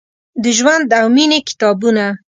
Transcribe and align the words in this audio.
د 0.43 0.45
ژوند 0.57 0.89
او 0.99 1.07
میینې 1.15 1.39
کتابونه، 1.49 2.05